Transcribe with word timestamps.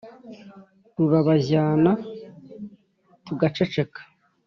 rurabajyana 0.95 1.91
tugaceceka, 3.25 4.01